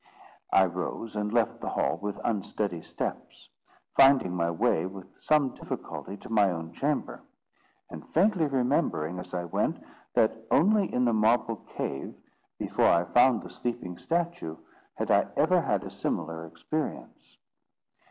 [0.51, 3.49] I rose and left the hall with unsteady steps,
[3.95, 7.21] finding my way with some difficulty to my own chamber,
[7.87, 9.77] and faintly remembering, as I went,
[10.15, 12.15] that only in the marble cave,
[12.57, 14.57] before I found the sleeping statue,
[14.95, 17.37] had I ever had a similar experience.